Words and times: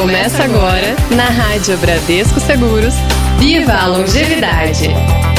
Começa 0.00 0.44
agora, 0.44 0.94
na 1.10 1.24
Rádio 1.24 1.76
Bradesco 1.78 2.38
Seguros, 2.40 2.94
Viva 3.38 3.74
a 3.74 3.86
Longevidade. 3.86 4.88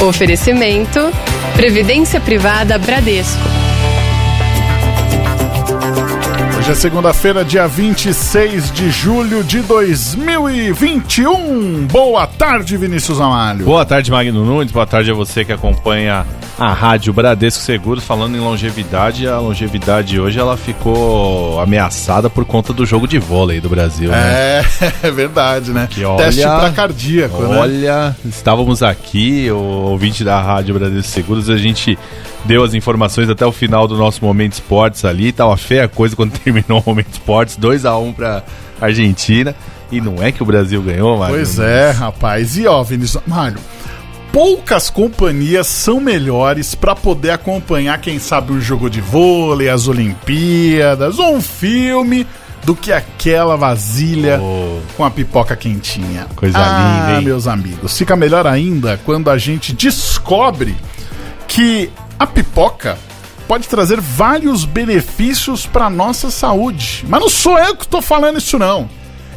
Oferecimento, 0.06 1.12
Previdência 1.56 2.20
Privada 2.20 2.78
Bradesco. 2.78 3.57
Hoje 6.68 6.76
é 6.76 6.80
segunda-feira, 6.82 7.46
dia 7.46 7.66
26 7.66 8.70
de 8.72 8.90
julho 8.90 9.42
de 9.42 9.62
2021. 9.62 11.86
Boa 11.86 12.26
tarde, 12.26 12.76
Vinícius 12.76 13.18
Amalho. 13.18 13.64
Boa 13.64 13.86
tarde, 13.86 14.10
Magno 14.10 14.44
Nunes. 14.44 14.70
Boa 14.70 14.86
tarde 14.86 15.10
a 15.10 15.14
você 15.14 15.46
que 15.46 15.52
acompanha 15.52 16.26
a 16.58 16.72
Rádio 16.74 17.14
Bradesco 17.14 17.62
Seguros. 17.62 18.04
Falando 18.04 18.36
em 18.36 18.40
longevidade, 18.40 19.26
a 19.26 19.38
longevidade 19.38 20.20
hoje 20.20 20.38
ela 20.38 20.58
ficou 20.58 21.58
ameaçada 21.58 22.28
por 22.28 22.44
conta 22.44 22.74
do 22.74 22.84
jogo 22.84 23.08
de 23.08 23.18
vôlei 23.18 23.62
do 23.62 23.70
Brasil. 23.70 24.10
Né? 24.10 24.18
É, 24.20 24.62
é 25.08 25.10
verdade, 25.10 25.70
né? 25.70 25.88
Que 25.90 26.04
olha, 26.04 26.26
Teste 26.26 26.42
para 26.42 26.70
cardíaco, 26.70 27.44
né? 27.44 27.56
Olha, 27.56 28.14
estávamos 28.26 28.82
aqui, 28.82 29.50
o 29.50 29.56
ouvinte 29.56 30.22
da 30.22 30.38
Rádio 30.38 30.74
Bradesco 30.74 31.10
Seguros, 31.10 31.48
a 31.48 31.56
gente 31.56 31.98
deu 32.48 32.64
as 32.64 32.72
informações 32.72 33.28
até 33.28 33.44
o 33.44 33.52
final 33.52 33.86
do 33.86 33.94
nosso 33.94 34.24
Momento 34.24 34.54
Esportes 34.54 35.04
ali. 35.04 35.30
Tava 35.32 35.54
feia 35.58 35.84
a 35.84 35.88
coisa 35.88 36.16
quando 36.16 36.32
terminou 36.40 36.80
o 36.80 36.82
Momento 36.84 37.12
Esportes, 37.12 37.56
2 37.56 37.84
a 37.84 37.96
1 37.98 38.12
para 38.14 38.42
Argentina. 38.80 39.54
E 39.92 40.00
não 40.00 40.22
é 40.22 40.32
que 40.32 40.42
o 40.42 40.46
Brasil 40.46 40.80
ganhou, 40.82 41.18
Mário? 41.18 41.36
Pois 41.36 41.58
é, 41.58 41.90
rapaz. 41.90 42.56
E 42.56 42.66
ó, 42.66 42.82
Vinícius 42.82 43.22
Mário, 43.26 43.58
poucas 44.32 44.88
companhias 44.88 45.66
são 45.66 46.00
melhores 46.00 46.74
para 46.74 46.96
poder 46.96 47.32
acompanhar, 47.32 48.00
quem 48.00 48.18
sabe, 48.18 48.52
um 48.52 48.60
jogo 48.60 48.88
de 48.88 49.00
vôlei, 49.02 49.68
as 49.68 49.86
Olimpíadas 49.86 51.18
ou 51.18 51.36
um 51.36 51.42
filme 51.42 52.26
do 52.64 52.74
que 52.74 52.92
aquela 52.92 53.56
vasilha 53.56 54.40
Oh. 54.40 54.80
com 54.96 55.04
a 55.04 55.10
pipoca 55.10 55.54
quentinha. 55.54 56.26
Coisa 56.34 56.58
ah, 56.58 57.02
linda, 57.06 57.18
hein? 57.18 57.24
meus 57.24 57.46
amigos. 57.46 57.96
Fica 57.96 58.16
melhor 58.16 58.46
ainda 58.46 58.98
quando 59.04 59.30
a 59.30 59.36
gente 59.36 59.74
descobre 59.74 60.74
que 61.46 61.90
a 62.18 62.26
pipoca 62.26 62.98
pode 63.46 63.68
trazer 63.68 64.00
vários 64.00 64.64
benefícios 64.64 65.66
para 65.66 65.88
nossa 65.88 66.30
saúde. 66.30 67.04
Mas 67.08 67.20
não 67.20 67.28
sou 67.28 67.58
eu 67.58 67.76
que 67.76 67.84
estou 67.84 68.02
falando 68.02 68.38
isso 68.38 68.58
não. 68.58 68.88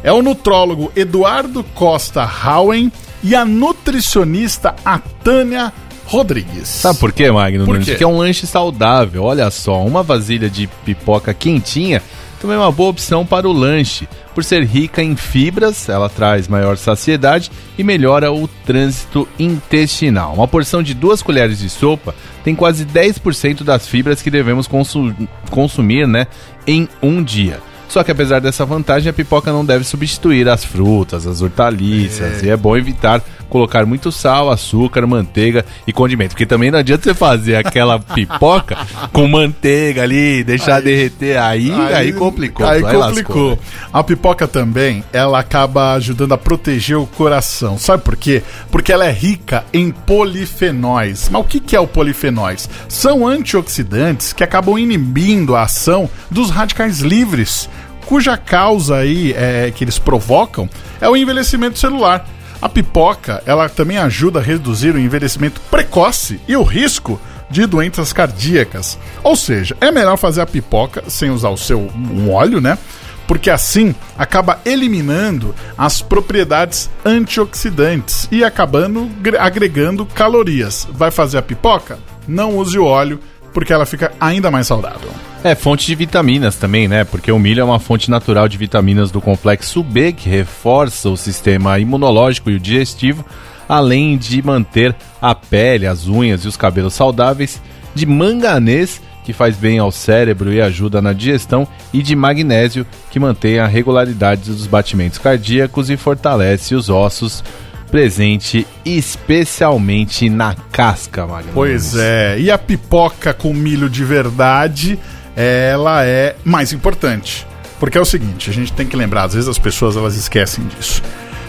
É 0.02 0.12
o 0.12 0.20
nutrólogo 0.20 0.92
Eduardo 0.96 1.62
Costa 1.74 2.28
Howen 2.44 2.92
e 3.22 3.34
a 3.34 3.44
nutricionista 3.44 4.74
Atânia 4.84 5.72
Rodrigues. 6.04 6.68
Sabe 6.68 6.98
por 6.98 7.12
quê, 7.12 7.30
Magno 7.30 7.64
Por 7.64 7.78
quê? 7.78 7.92
Porque 7.92 8.04
é 8.04 8.06
um 8.06 8.18
lanche 8.18 8.46
saudável. 8.46 9.22
Olha 9.22 9.50
só, 9.50 9.82
uma 9.82 10.02
vasilha 10.02 10.50
de 10.50 10.66
pipoca 10.84 11.32
quentinha 11.32 12.02
também 12.42 12.56
é 12.56 12.58
uma 12.58 12.72
boa 12.72 12.90
opção 12.90 13.24
para 13.24 13.48
o 13.48 13.52
lanche. 13.52 14.08
Por 14.34 14.42
ser 14.42 14.64
rica 14.64 15.00
em 15.00 15.14
fibras, 15.14 15.88
ela 15.88 16.08
traz 16.08 16.48
maior 16.48 16.76
saciedade 16.76 17.52
e 17.78 17.84
melhora 17.84 18.32
o 18.32 18.48
trânsito 18.48 19.28
intestinal. 19.38 20.34
Uma 20.34 20.48
porção 20.48 20.82
de 20.82 20.92
duas 20.92 21.22
colheres 21.22 21.60
de 21.60 21.70
sopa 21.70 22.12
tem 22.44 22.54
quase 22.54 22.84
10% 22.84 23.62
das 23.62 23.86
fibras 23.86 24.20
que 24.22 24.30
devemos 24.30 24.66
consu- 24.66 25.14
consumir 25.50 26.06
né, 26.06 26.26
em 26.66 26.88
um 27.02 27.22
dia. 27.22 27.60
Só 27.88 28.02
que 28.02 28.10
apesar 28.10 28.40
dessa 28.40 28.64
vantagem, 28.64 29.10
a 29.10 29.12
pipoca 29.12 29.52
não 29.52 29.64
deve 29.64 29.84
substituir 29.84 30.48
as 30.48 30.64
frutas, 30.64 31.26
as 31.26 31.42
hortaliças. 31.42 32.42
E 32.42 32.48
é 32.48 32.56
bom 32.56 32.74
evitar 32.76 33.22
colocar 33.52 33.84
muito 33.84 34.10
sal, 34.10 34.50
açúcar, 34.50 35.06
manteiga 35.06 35.62
e 35.86 35.92
condimento. 35.92 36.30
Porque 36.30 36.46
também 36.46 36.70
não 36.70 36.78
adianta 36.78 37.02
você 37.02 37.12
fazer 37.12 37.56
aquela 37.56 37.98
pipoca 38.00 38.78
com 39.12 39.28
manteiga 39.28 40.04
ali, 40.04 40.42
deixar 40.42 40.80
derreter. 40.80 41.38
Aí, 41.38 41.70
aí, 41.94 42.14
complicou. 42.14 42.66
Aí 42.66 42.82
aí 42.82 42.82
complicou. 42.82 43.50
lascou. 43.50 43.58
A 43.92 44.02
pipoca 44.02 44.48
também, 44.48 45.04
ela 45.12 45.38
acaba 45.38 45.92
ajudando 45.92 46.32
a 46.32 46.38
proteger 46.38 46.96
o 46.96 47.06
coração. 47.06 47.76
Sabe 47.76 48.02
por 48.02 48.16
quê? 48.16 48.42
Porque 48.70 48.90
ela 48.90 49.04
é 49.04 49.12
rica 49.12 49.66
em 49.70 49.90
polifenóis. 49.90 51.28
Mas 51.30 51.42
o 51.42 51.44
que 51.44 51.60
que 51.60 51.76
é 51.76 51.80
o 51.80 51.86
polifenóis? 51.86 52.70
São 52.88 53.28
antioxidantes 53.28 54.32
que 54.32 54.42
acabam 54.42 54.78
inibindo 54.78 55.54
a 55.54 55.64
ação 55.64 56.08
dos 56.30 56.48
radicais 56.48 57.00
livres, 57.00 57.68
cuja 58.06 58.38
causa 58.38 58.96
aí 58.96 59.34
é, 59.36 59.70
que 59.74 59.84
eles 59.84 59.98
provocam 59.98 60.70
é 61.02 61.08
o 61.08 61.14
envelhecimento 61.14 61.78
celular. 61.78 62.26
A 62.62 62.68
pipoca, 62.68 63.42
ela 63.44 63.68
também 63.68 63.98
ajuda 63.98 64.38
a 64.38 64.42
reduzir 64.42 64.94
o 64.94 64.98
envelhecimento 64.98 65.60
precoce 65.70 66.40
e 66.46 66.56
o 66.56 66.62
risco 66.62 67.20
de 67.50 67.66
doenças 67.66 68.12
cardíacas. 68.12 68.96
Ou 69.22 69.34
seja, 69.36 69.76
é 69.80 69.90
melhor 69.90 70.16
fazer 70.16 70.40
a 70.40 70.46
pipoca 70.46 71.02
sem 71.08 71.28
usar 71.30 71.50
o 71.50 71.56
seu 71.56 71.80
um 71.80 72.30
óleo, 72.32 72.60
né? 72.60 72.78
Porque 73.26 73.50
assim 73.50 73.94
acaba 74.16 74.60
eliminando 74.64 75.54
as 75.76 76.00
propriedades 76.00 76.88
antioxidantes 77.04 78.28
e 78.30 78.44
acabando 78.44 79.06
gre- 79.20 79.38
agregando 79.38 80.06
calorias. 80.06 80.86
Vai 80.92 81.10
fazer 81.10 81.38
a 81.38 81.42
pipoca? 81.42 81.98
Não 82.28 82.56
use 82.56 82.78
o 82.78 82.84
óleo, 82.84 83.18
porque 83.52 83.72
ela 83.72 83.86
fica 83.86 84.12
ainda 84.20 84.50
mais 84.50 84.66
saudável. 84.66 85.10
É, 85.44 85.56
fonte 85.56 85.86
de 85.86 85.94
vitaminas 85.96 86.54
também, 86.54 86.86
né? 86.86 87.02
Porque 87.02 87.32
o 87.32 87.38
milho 87.38 87.60
é 87.60 87.64
uma 87.64 87.80
fonte 87.80 88.08
natural 88.08 88.48
de 88.48 88.56
vitaminas 88.56 89.10
do 89.10 89.20
complexo 89.20 89.82
B, 89.82 90.12
que 90.12 90.28
reforça 90.28 91.08
o 91.08 91.16
sistema 91.16 91.80
imunológico 91.80 92.48
e 92.48 92.54
o 92.54 92.60
digestivo, 92.60 93.24
além 93.68 94.16
de 94.16 94.40
manter 94.40 94.94
a 95.20 95.34
pele, 95.34 95.86
as 95.86 96.06
unhas 96.06 96.44
e 96.44 96.48
os 96.48 96.56
cabelos 96.56 96.94
saudáveis, 96.94 97.60
de 97.92 98.06
manganês, 98.06 99.02
que 99.24 99.32
faz 99.32 99.56
bem 99.56 99.80
ao 99.80 99.90
cérebro 99.90 100.52
e 100.52 100.60
ajuda 100.60 101.02
na 101.02 101.12
digestão, 101.12 101.66
e 101.92 102.02
de 102.02 102.14
magnésio, 102.14 102.86
que 103.10 103.18
mantém 103.18 103.58
a 103.58 103.66
regularidade 103.66 104.48
dos 104.48 104.68
batimentos 104.68 105.18
cardíacos 105.18 105.90
e 105.90 105.96
fortalece 105.96 106.76
os 106.76 106.88
ossos, 106.88 107.42
presente 107.90 108.66
especialmente 108.84 110.30
na 110.30 110.54
casca, 110.54 111.26
Magno. 111.26 111.52
Pois 111.52 111.94
é, 111.94 112.38
e 112.38 112.50
a 112.50 112.56
pipoca 112.56 113.34
com 113.34 113.52
milho 113.52 113.90
de 113.90 114.02
verdade, 114.02 114.98
ela 115.36 116.04
é 116.04 116.36
mais 116.44 116.72
importante. 116.72 117.46
Porque 117.78 117.98
é 117.98 118.00
o 118.00 118.04
seguinte, 118.04 118.48
a 118.48 118.52
gente 118.52 118.72
tem 118.72 118.86
que 118.86 118.96
lembrar, 118.96 119.24
às 119.24 119.34
vezes 119.34 119.48
as 119.48 119.58
pessoas 119.58 119.96
elas 119.96 120.16
esquecem 120.16 120.64
disso. 120.66 121.02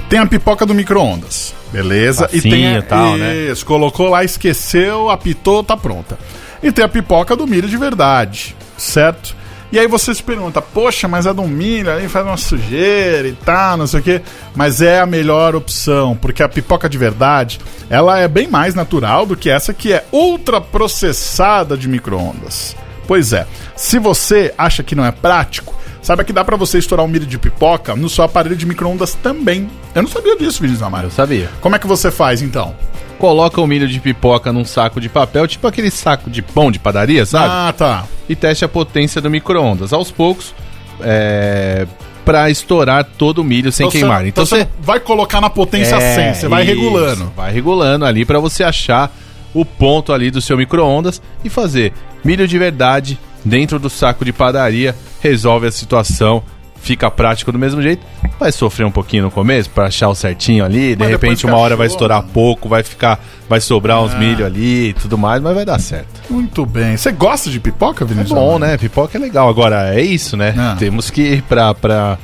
Tem 0.09 0.19
a 0.19 0.25
pipoca 0.25 0.65
do 0.65 0.73
micro-ondas, 0.73 1.53
beleza? 1.71 2.29
e 2.33 2.41
tem 2.41 2.77
a, 2.77 2.81
tal, 2.81 3.17
né? 3.17 3.35
Isso, 3.51 3.65
colocou 3.65 4.09
lá, 4.09 4.23
esqueceu, 4.23 5.09
apitou, 5.09 5.63
tá 5.63 5.77
pronta. 5.77 6.17
E 6.61 6.71
tem 6.71 6.83
a 6.83 6.87
pipoca 6.87 7.35
do 7.35 7.45
milho 7.45 7.67
de 7.67 7.77
verdade, 7.77 8.55
certo? 8.77 9.35
E 9.73 9.79
aí 9.79 9.87
você 9.87 10.13
se 10.13 10.21
pergunta, 10.21 10.61
poxa, 10.61 11.07
mas 11.07 11.25
a 11.25 11.33
do 11.33 11.43
milho 11.43 11.91
aí 11.91 12.07
faz 12.07 12.23
uma 12.23 12.37
sujeira 12.37 13.27
e 13.27 13.33
tal, 13.33 13.75
não 13.75 13.87
sei 13.87 13.99
o 13.99 14.03
quê. 14.03 14.21
Mas 14.55 14.83
é 14.83 14.99
a 14.99 15.05
melhor 15.07 15.55
opção, 15.55 16.15
porque 16.15 16.43
a 16.43 16.47
pipoca 16.47 16.87
de 16.87 16.95
verdade, 16.95 17.59
ela 17.89 18.19
é 18.19 18.27
bem 18.27 18.47
mais 18.47 18.75
natural 18.75 19.25
do 19.25 19.35
que 19.35 19.49
essa 19.49 19.73
que 19.73 19.91
é 19.91 20.05
ultra 20.11 20.61
processada 20.61 21.75
de 21.75 21.87
micro-ondas. 21.87 22.75
Pois 23.07 23.33
é, 23.33 23.45
se 23.75 23.99
você 23.99 24.53
acha 24.57 24.81
que 24.83 24.95
não 24.95 25.05
é 25.05 25.11
prático, 25.11 25.73
saiba 26.01 26.23
que 26.23 26.33
dá 26.33 26.43
pra 26.43 26.55
você 26.57 26.77
estourar 26.77 27.05
um 27.05 27.09
milho 27.09 27.25
de 27.25 27.37
pipoca 27.37 27.95
no 27.95 28.09
seu 28.09 28.23
aparelho 28.23 28.55
de 28.55 28.65
micro-ondas 28.65 29.13
também. 29.15 29.69
Eu 29.95 30.03
não 30.03 30.09
sabia 30.09 30.35
disso, 30.37 30.61
Vinícius 30.61 30.81
Amaro. 30.85 31.07
Eu 31.07 31.11
sabia. 31.11 31.49
Como 31.61 31.75
é 31.75 31.79
que 31.79 31.87
você 31.87 32.09
faz 32.11 32.41
então? 32.41 32.75
Coloca 33.19 33.61
o 33.61 33.67
milho 33.67 33.87
de 33.87 33.99
pipoca 33.99 34.51
num 34.51 34.65
saco 34.65 34.99
de 34.99 35.07
papel, 35.07 35.47
tipo 35.47 35.65
aquele 35.67 35.89
saco 35.91 36.29
de 36.29 36.41
pão 36.41 36.69
de 36.71 36.79
padaria, 36.79 37.25
sabe? 37.25 37.47
Ah, 37.49 37.73
tá. 37.77 38.03
e 38.27 38.35
teste 38.35 38.65
a 38.65 38.67
potência 38.67 39.21
do 39.21 39.29
micro-ondas. 39.29 39.93
Aos 39.93 40.11
poucos, 40.11 40.53
é, 41.01 41.85
para 42.25 42.49
estourar 42.49 43.03
todo 43.17 43.39
o 43.39 43.43
milho 43.43 43.71
sem 43.71 43.85
Então 43.87 43.91
queimar. 43.99 44.21
você- 44.21 44.27
Então 44.29 44.45
você 44.45 44.59
você 44.59 44.67
vai 44.81 44.99
colocar 44.99 45.41
na 45.41 45.49
potência 45.49 45.99
100, 45.99 46.33
você 46.33 46.47
vai 46.47 46.63
isso, 46.63 46.73
regulando. 46.73 47.31
Vai 47.35 47.51
regulando 47.51 48.05
ali 48.05 48.25
para 48.25 48.39
você 48.39 48.63
achar 48.63 49.11
o 49.53 49.63
ponto 49.65 50.11
ali 50.13 50.31
do 50.31 50.41
seu 50.41 50.57
micro-ondas 50.57 51.21
e 51.43 51.49
fazer 51.49 51.93
milho 52.23 52.47
de 52.47 52.57
verdade 52.57 53.19
dentro 53.45 53.77
do 53.79 53.89
saco 53.89 54.23
de 54.23 54.31
padaria, 54.33 54.95
resolve 55.21 55.67
a 55.67 55.71
situação. 55.71 56.41
Fica 56.81 57.09
prático 57.09 57.49
do 57.49 57.57
mesmo 57.57 57.81
jeito. 57.81 58.05
Vai 58.37 58.51
sofrer 58.51 58.85
um 58.85 58.91
pouquinho 58.91 59.23
no 59.23 59.31
começo 59.31 59.69
para 59.69 59.85
achar 59.85 60.09
o 60.09 60.15
certinho 60.15 60.65
ali. 60.65 60.97
De 60.97 61.05
repente, 61.05 61.45
uma 61.45 61.55
hora 61.55 61.77
vai 61.77 61.87
estourar 61.87 62.21
né? 62.21 62.29
pouco, 62.33 62.67
vai 62.67 62.83
ficar, 62.83 63.23
vai 63.47 63.61
sobrar 63.61 64.01
uns 64.03 64.13
milho 64.15 64.45
ali 64.45 64.89
e 64.89 64.93
tudo 64.93 65.17
mais, 65.17 65.41
mas 65.41 65.55
vai 65.55 65.63
dar 65.63 65.79
certo. 65.79 66.21
Muito 66.29 66.65
bem. 66.65 66.97
Você 66.97 67.09
gosta 67.13 67.49
de 67.49 67.57
pipoca, 67.57 68.03
É 68.03 68.07
Vinícius? 68.07 68.37
bom, 68.37 68.59
né? 68.59 68.75
Pipoca 68.77 69.17
é 69.17 69.21
legal. 69.21 69.47
Agora, 69.47 69.95
é 69.95 70.01
isso, 70.01 70.35
né? 70.35 70.53
Ah. 70.57 70.75
Temos 70.77 71.09
que, 71.09 71.41
pra, 71.43 71.73
pra, 71.73 72.17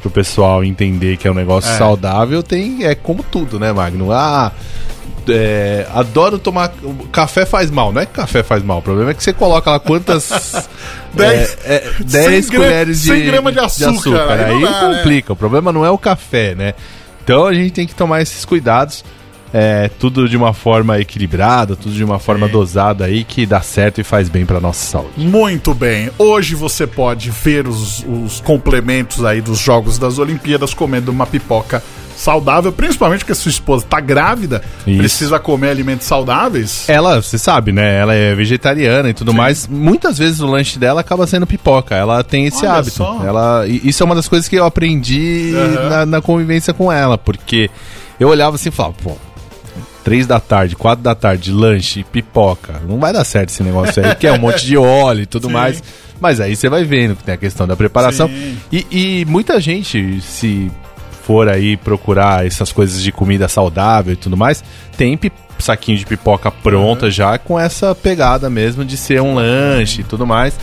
pro 0.00 0.10
pessoal 0.10 0.64
entender 0.64 1.18
que 1.18 1.28
é 1.28 1.30
um 1.30 1.34
negócio 1.34 1.70
É. 1.70 1.76
saudável, 1.76 2.42
tem, 2.42 2.84
é 2.86 2.94
como 2.94 3.22
tudo, 3.22 3.60
né, 3.60 3.70
Magno? 3.70 4.12
Ah, 4.12 4.50
é, 5.28 5.86
adoro 5.94 6.38
tomar. 6.38 6.72
Café 7.12 7.44
faz 7.46 7.70
mal, 7.70 7.92
não 7.92 8.00
é 8.00 8.06
que 8.06 8.12
café 8.12 8.42
faz 8.42 8.62
mal. 8.62 8.78
O 8.78 8.82
problema 8.82 9.10
é 9.10 9.14
que 9.14 9.22
você 9.22 9.32
coloca 9.32 9.70
lá 9.70 9.78
quantas. 9.80 10.30
Dez- 11.14 11.56
é, 11.64 11.76
é, 11.76 11.92
10 12.04 12.44
100 12.46 12.50
gra- 12.54 12.64
colheres 12.66 13.00
de, 13.02 13.08
100 13.08 13.24
gramas 13.26 13.52
de 13.54 13.60
açúcar, 13.60 14.32
aí 14.32 14.44
Aí, 14.44 14.60
não 14.60 14.70
dá, 14.72 14.88
né? 14.88 14.96
complica. 14.98 15.32
O 15.32 15.36
problema 15.36 15.72
não 15.72 15.84
é 15.84 15.90
o 15.90 15.98
café, 15.98 16.54
né? 16.54 16.74
Então 17.24 17.46
a 17.46 17.54
gente 17.54 17.72
tem 17.72 17.86
que 17.86 17.94
tomar 17.94 18.20
esses 18.22 18.44
cuidados. 18.44 19.04
é, 19.54 19.88
tudo 19.98 20.28
de 20.28 20.36
uma 20.36 20.52
forma 20.52 20.98
equilibrada, 21.00 21.74
tudo 21.76 21.94
de 21.94 22.04
uma 22.04 22.18
forma 22.18 22.46
dosada 22.48 23.04
aí 23.06 23.24
que 23.24 23.46
dá 23.46 23.60
certo 23.62 24.00
e 24.00 24.04
faz 24.04 24.28
bem 24.28 24.44
para 24.44 24.60
nossa 24.60 24.84
saúde. 24.84 25.12
Muito 25.16 25.72
bem. 25.72 26.10
Hoje 26.18 26.54
você 26.54 26.86
pode 26.86 27.30
ver 27.30 27.66
os, 27.66 28.04
os 28.06 28.40
complementos 28.40 29.24
aí 29.24 29.40
dos 29.40 29.58
Jogos 29.58 29.98
das 29.98 30.18
Olimpíadas 30.18 30.74
comendo 30.74 31.10
uma 31.10 31.26
pipoca 31.26 31.82
saudável, 32.16 32.72
principalmente 32.72 33.20
porque 33.20 33.34
sua 33.34 33.50
esposa 33.50 33.84
tá 33.88 34.00
grávida, 34.00 34.62
Isso. 34.86 34.98
precisa 34.98 35.38
comer 35.38 35.70
alimentos 35.70 36.06
saudáveis. 36.06 36.88
Ela, 36.88 37.20
você 37.20 37.38
sabe, 37.38 37.72
né? 37.72 38.00
Ela 38.00 38.14
é 38.14 38.34
vegetariana 38.34 39.10
e 39.10 39.14
tudo 39.14 39.34
mais. 39.34 39.66
Muitas 39.68 40.18
vezes 40.18 40.40
o 40.40 40.46
lanche 40.46 40.78
dela 40.78 41.02
acaba 41.02 41.26
sendo 41.26 41.46
pipoca. 41.46 41.94
Ela 41.94 42.24
tem 42.24 42.46
esse 42.46 42.64
Olha 42.64 42.78
hábito. 42.78 42.96
só. 42.96 43.22
Ela, 43.24 43.64
isso 43.68 44.02
é 44.02 44.06
uma 44.06 44.14
das 44.14 44.28
coisas 44.28 44.48
que 44.48 44.56
eu 44.56 44.64
aprendi 44.64 45.52
Aham. 45.54 45.88
na, 45.88 46.06
na 46.06 46.22
convivência 46.22 46.72
com 46.72 46.90
ela, 46.90 47.18
porque 47.18 47.70
eu 48.18 48.28
olhava 48.28 48.56
assim 48.56 48.70
e 48.70 48.72
falava, 48.72 48.94
pô. 49.02 49.12
Três 50.02 50.24
da 50.24 50.38
tarde, 50.38 50.76
quatro 50.76 51.02
da 51.02 51.16
tarde, 51.16 51.50
lanche, 51.50 52.04
pipoca. 52.04 52.80
Não 52.88 52.96
vai 53.00 53.12
dar 53.12 53.24
certo 53.24 53.48
esse 53.48 53.62
negócio 53.64 54.04
aí, 54.04 54.14
que 54.14 54.24
é 54.24 54.30
um 54.32 54.38
monte 54.38 54.64
de 54.64 54.76
óleo 54.76 55.22
e 55.22 55.26
tudo 55.26 55.48
Sim. 55.48 55.52
mais. 55.52 55.82
Mas 56.20 56.40
aí 56.40 56.54
você 56.54 56.68
vai 56.68 56.84
vendo 56.84 57.16
que 57.16 57.24
tem 57.24 57.34
a 57.34 57.36
questão 57.36 57.66
da 57.66 57.74
preparação. 57.76 58.28
Sim. 58.28 58.56
E, 58.70 58.86
e 58.90 59.24
muita 59.24 59.60
gente, 59.60 60.20
se 60.20 60.70
for 61.26 61.48
aí 61.48 61.76
procurar 61.76 62.46
essas 62.46 62.70
coisas 62.70 63.02
de 63.02 63.10
comida 63.10 63.48
saudável 63.48 64.12
e 64.12 64.16
tudo 64.16 64.36
mais, 64.36 64.62
tem 64.96 65.18
saquinho 65.58 65.98
de 65.98 66.06
pipoca 66.06 66.52
pronta 66.52 67.10
já 67.10 67.36
com 67.36 67.58
essa 67.58 67.94
pegada 67.94 68.48
mesmo 68.48 68.84
de 68.84 68.96
ser 68.96 69.20
um 69.20 69.34
lanche 69.34 70.02
e 70.02 70.04
tudo 70.04 70.24
mais. 70.24 70.54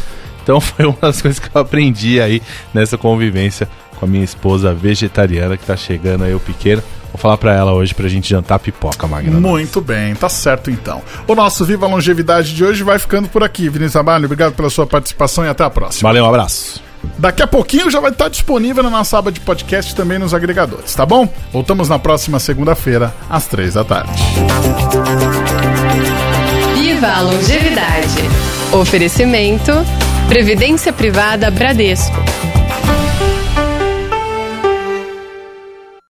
Então 0.42 0.60
foi 0.62 0.86
uma 0.86 0.98
das 1.02 1.22
coisas 1.22 1.38
que 1.38 1.50
eu 1.54 1.62
aprendi 1.62 2.22
aí 2.22 2.42
nessa 2.74 2.98
convivência 2.98 3.68
com 4.00 4.06
a 4.06 4.08
minha 4.08 4.24
esposa 4.24 4.74
vegetariana 4.74 5.58
que 5.58 5.66
tá 5.66 5.76
chegando 5.76 6.24
aí 6.24 6.34
o 6.34 6.40
pequeno. 6.40 6.82
Vou 7.12 7.20
falar 7.20 7.38
pra 7.38 7.54
ela 7.54 7.74
hoje 7.74 7.94
pra 7.94 8.08
gente 8.08 8.30
jantar 8.30 8.58
pipoca, 8.58 9.06
Magna. 9.06 9.40
Muito 9.40 9.82
bem, 9.82 10.16
tá 10.16 10.30
certo 10.30 10.72
então. 10.72 11.02
O 11.28 11.36
nosso 11.36 11.66
Viva 11.66 11.86
a 11.86 11.90
Longevidade 11.90 12.56
de 12.56 12.64
hoje 12.64 12.84
vai 12.84 12.98
ficando 12.98 13.28
por 13.28 13.44
aqui. 13.44 13.70
Vinícius 13.70 13.98
Abalho, 13.98 14.26
obrigado 14.26 14.54
pela 14.54 14.70
sua 14.70 14.88
participação 14.88 15.46
e 15.46 15.50
até 15.50 15.64
a 15.64 15.70
próxima. 15.70 16.10
Valeu, 16.10 16.24
um 16.24 16.30
abraço. 16.30 16.93
Daqui 17.18 17.42
a 17.42 17.48
pouquinho 17.48 17.90
já 17.90 18.00
vai 18.00 18.12
estar 18.12 18.30
disponível 18.30 18.84
na 18.84 18.90
nossa 18.90 19.18
aba 19.18 19.32
de 19.32 19.40
podcast 19.40 19.96
também 19.96 20.20
nos 20.20 20.34
agregadores, 20.34 20.94
tá 20.94 21.06
bom? 21.06 21.28
Voltamos 21.52 21.88
na 21.90 22.00
próxima 22.00 22.40
segunda-feira, 22.40 23.14
às 23.30 23.48
três 23.48 23.76
da 23.76 23.84
tarde. 23.84 24.12
Viva 26.76 27.08
a 27.08 27.22
longevidade. 27.22 28.22
Oferecimento: 28.72 29.72
Previdência 30.28 30.92
Privada 30.92 31.50
Bradesco. 31.52 32.33